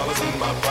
[0.00, 0.69] flowers in my body.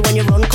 [0.00, 0.45] when you run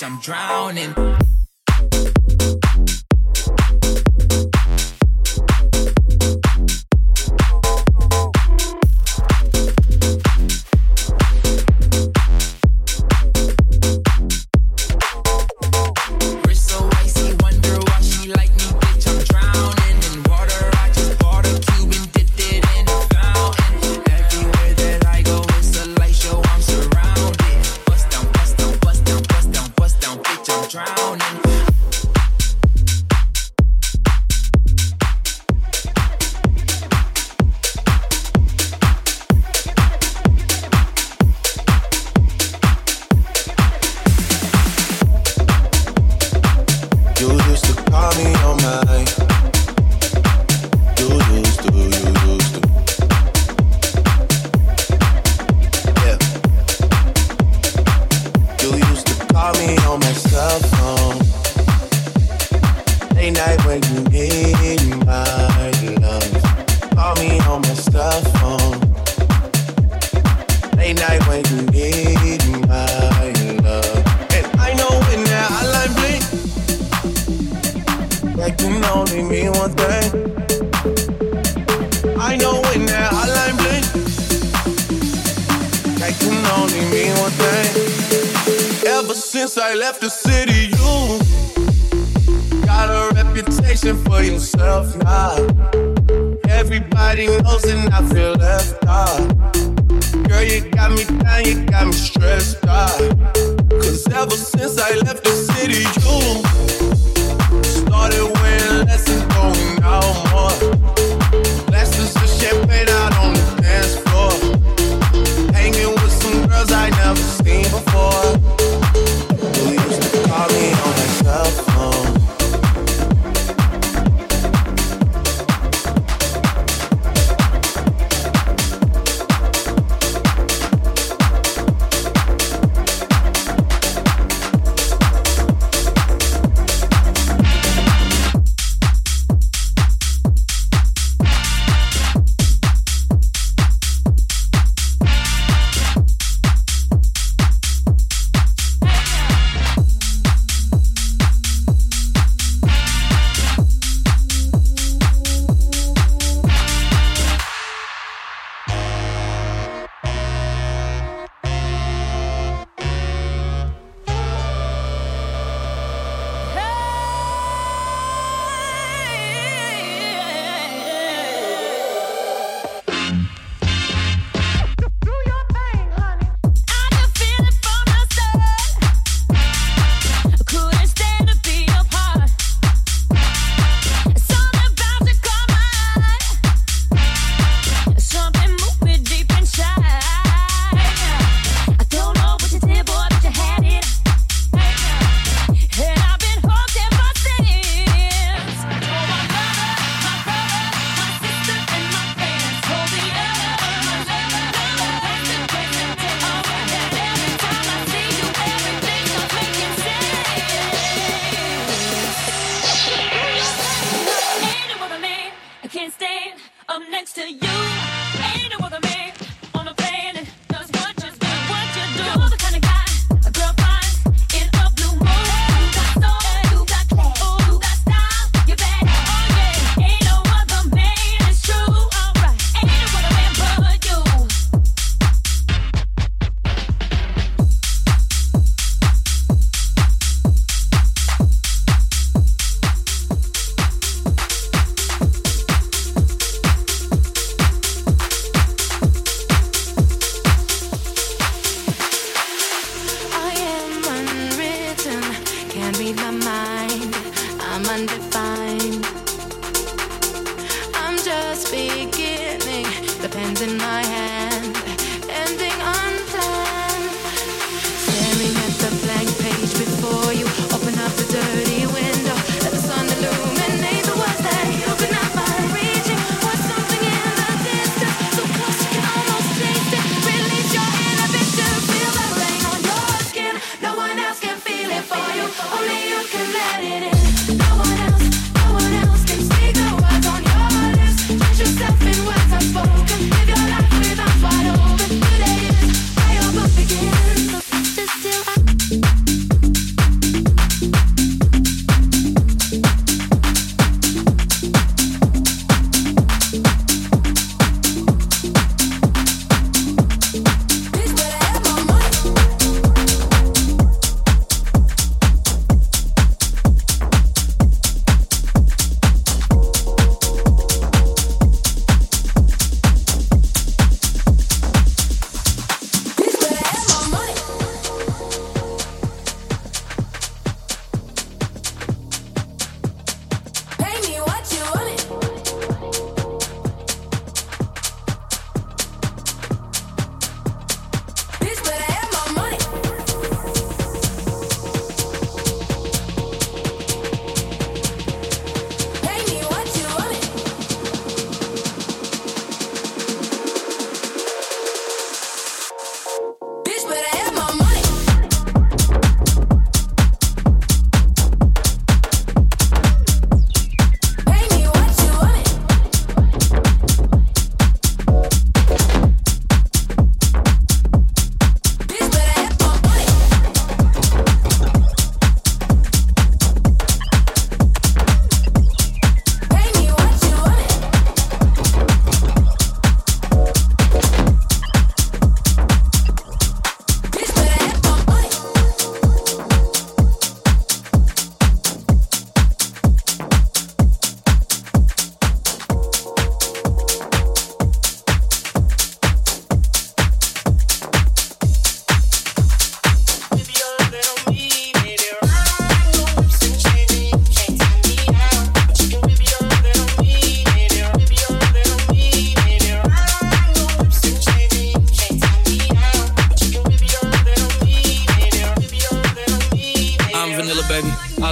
[0.00, 1.31] I'm drowning.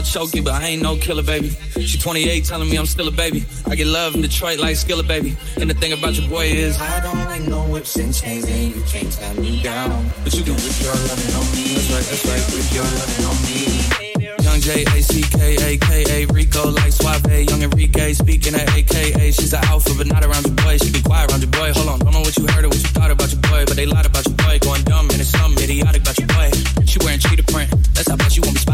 [0.01, 1.51] I'll choke you, but I ain't no killer, baby.
[1.77, 3.45] She 28, telling me I'm still a baby.
[3.69, 5.37] I get love in Detroit like Skilla, baby.
[5.61, 8.75] And the thing about your boy is, I don't like no whips and chains, and
[8.75, 10.09] you can't tie me down.
[10.25, 11.77] But you can whip your loving on me.
[11.77, 12.45] That's right, that's right.
[12.49, 14.41] Whip your loving on me.
[14.41, 18.73] Young J A C K A K A Rico like Suave, Young Enrique speaking at
[18.73, 19.33] AKA.
[19.33, 20.79] She's an alpha, but not around your boy.
[20.79, 21.73] She be quiet around your boy.
[21.77, 23.77] Hold on, don't know what you heard or what you thought about your boy, but
[23.77, 24.59] they lied about your boy.
[24.61, 26.51] Going dumb and it's something idiotic about your boy.
[26.87, 27.69] She wearing cheetah print.
[27.93, 28.70] That's how much you won't be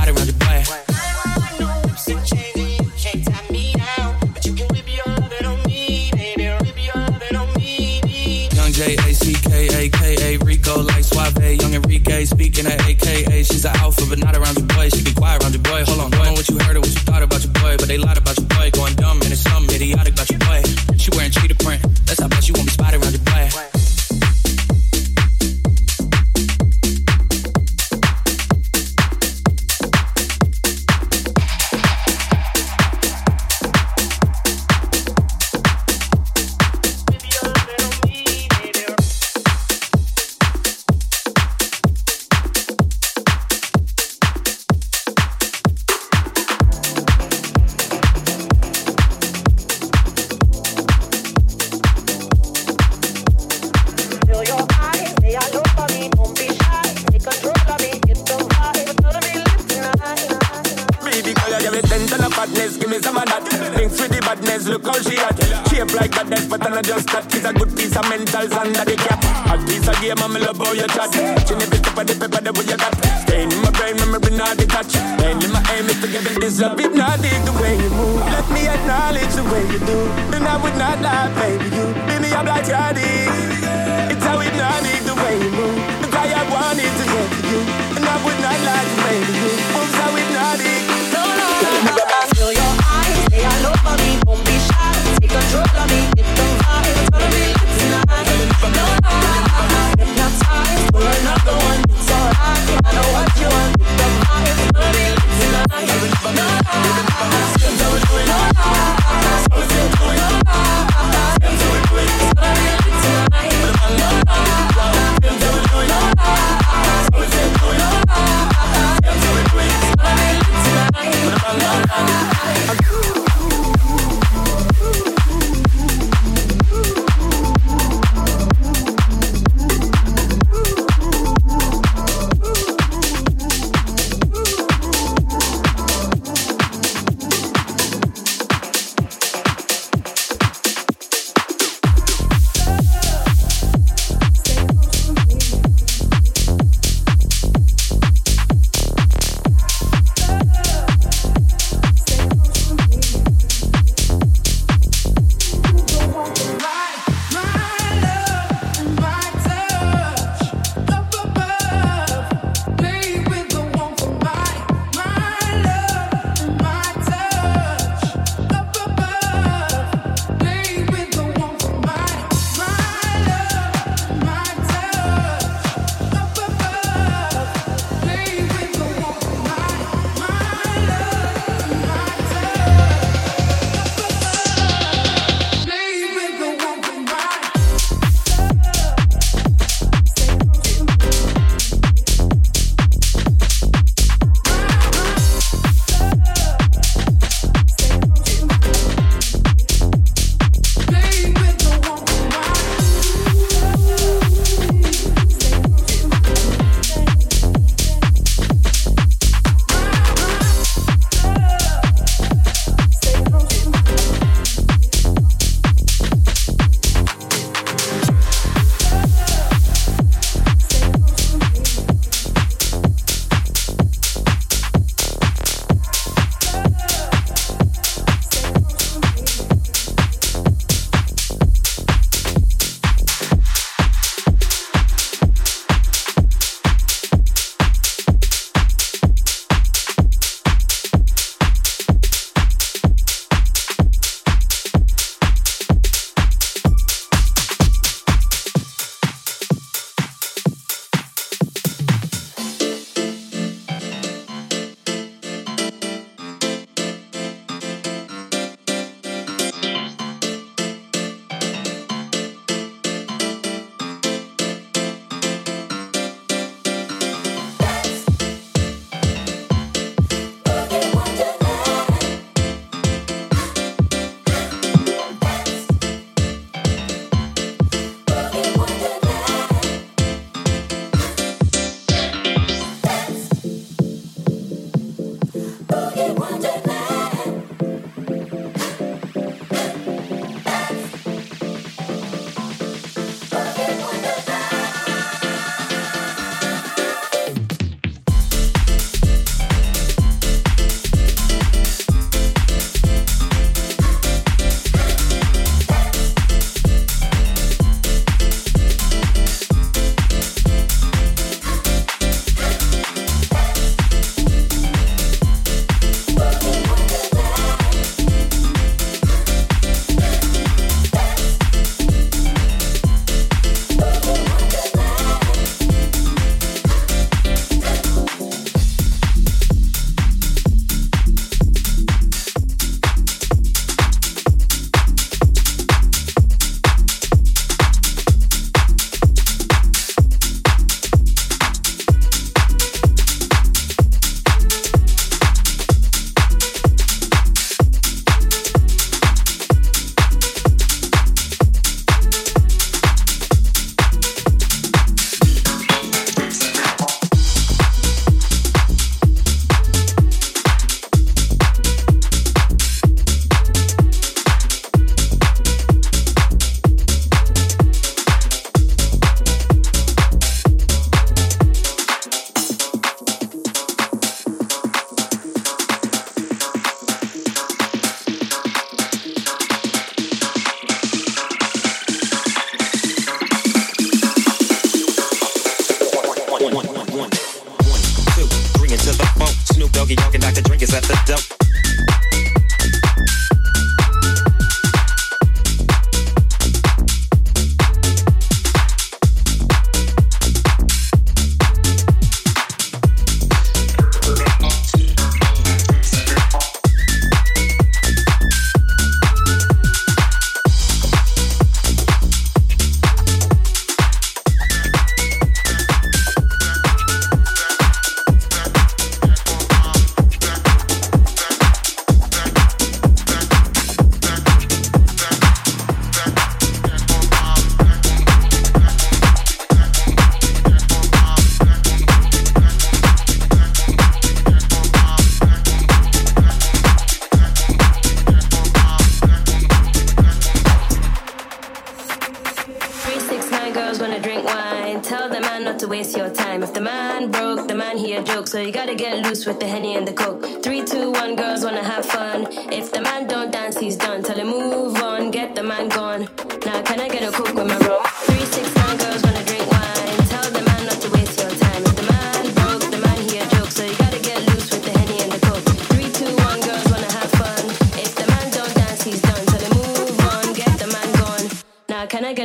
[11.26, 13.42] Suave, Young Enrique speaking at AKA.
[13.42, 14.65] She's an alpha, but not around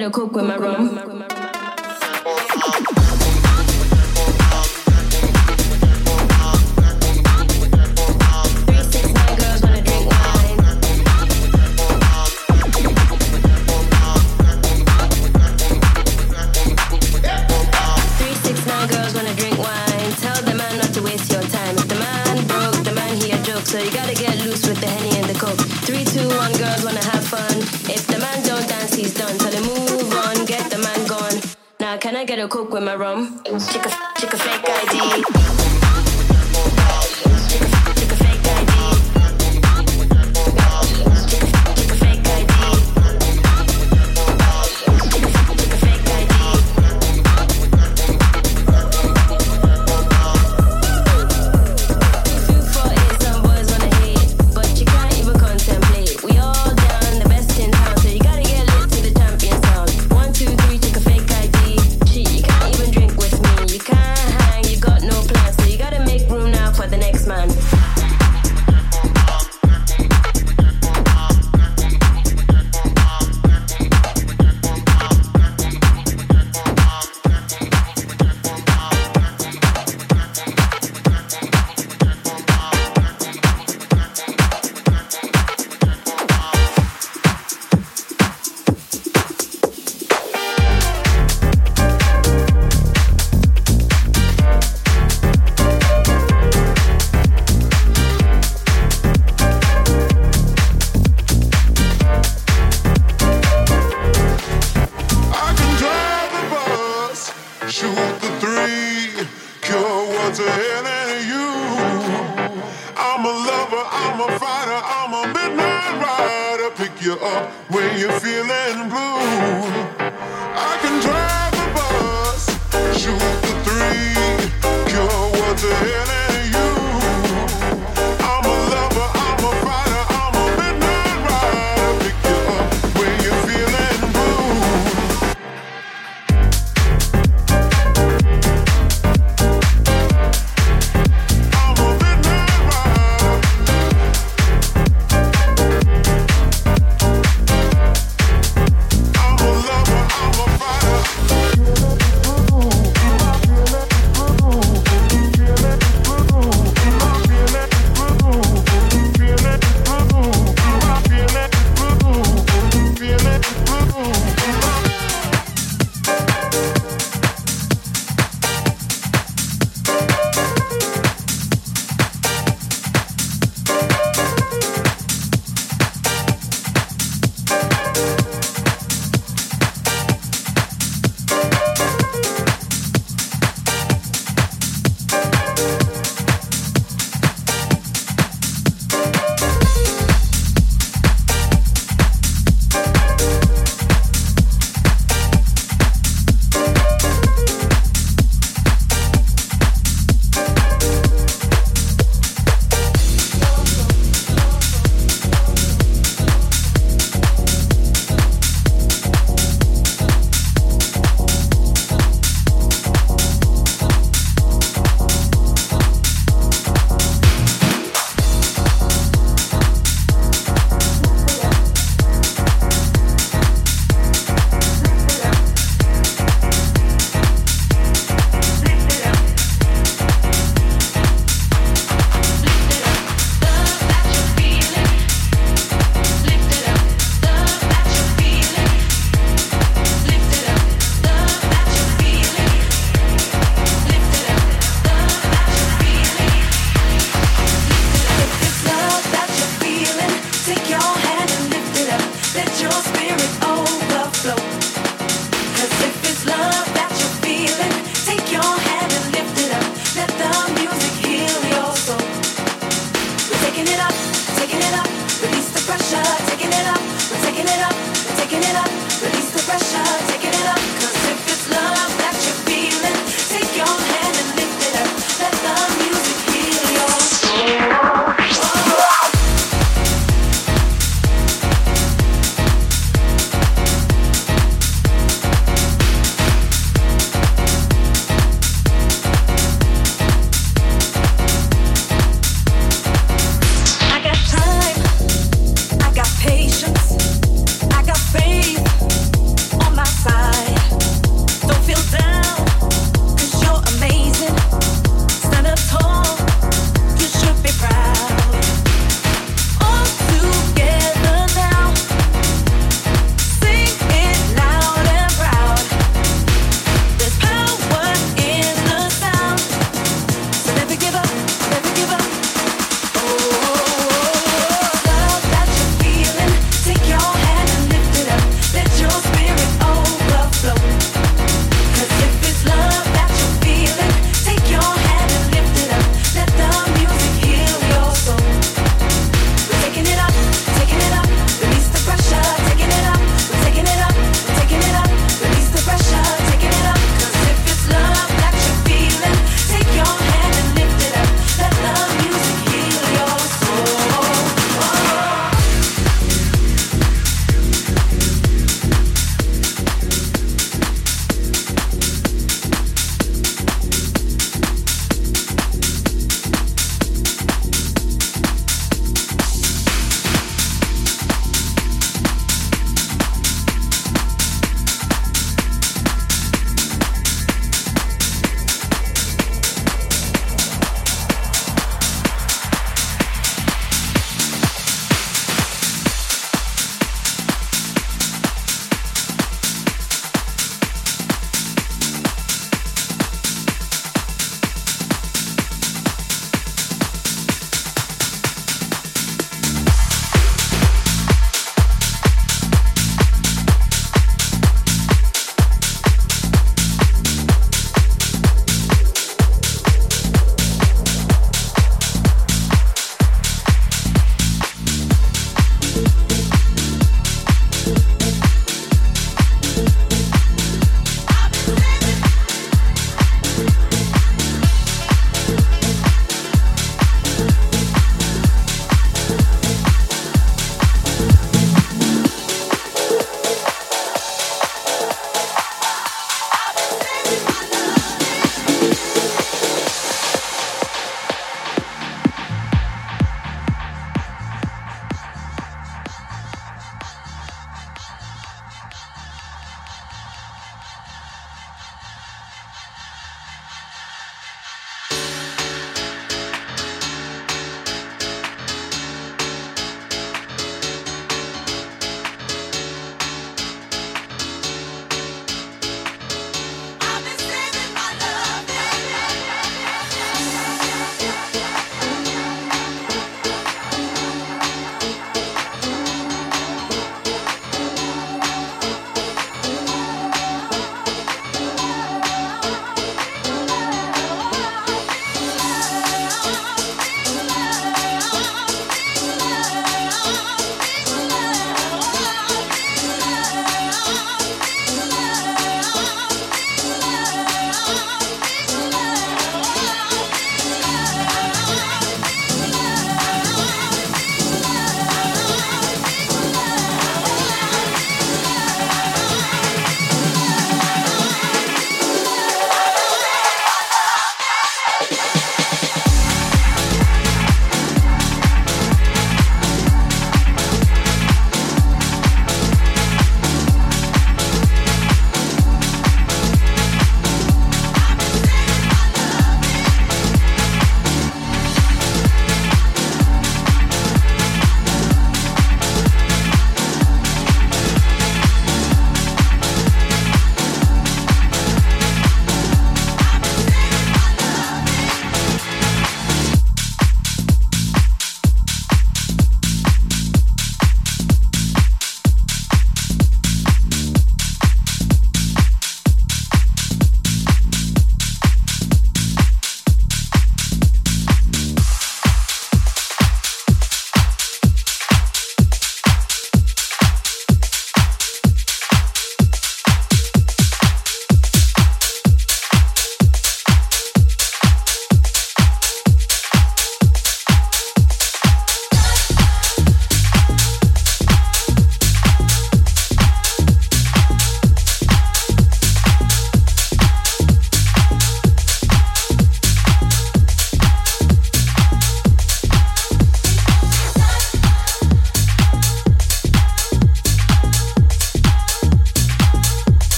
[0.00, 1.29] better cook with my rum.